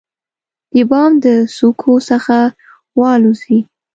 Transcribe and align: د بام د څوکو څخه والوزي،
د 0.73 0.75
بام 0.89 1.11
د 1.23 1.25
څوکو 1.55 1.93
څخه 2.09 2.37
والوزي، 2.99 3.59